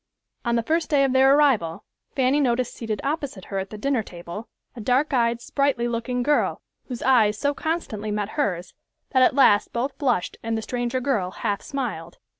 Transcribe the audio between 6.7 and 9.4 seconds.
whose eyes so constantly met hers, that at